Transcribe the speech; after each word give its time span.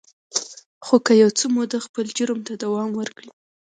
خو 0.85 0.95
که 1.05 1.13
یو 1.21 1.29
څه 1.37 1.45
موده 1.55 1.77
خپل 1.87 2.05
جرم 2.17 2.39
ته 2.47 2.53
دوام 2.63 2.89
ورکړي 2.95 3.29